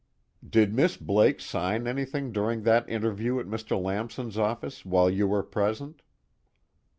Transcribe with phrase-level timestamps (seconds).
[0.43, 3.79] "Did Miss Blake sign anything during that interview at Mr.
[3.79, 6.01] Lamson's office, while you were present?"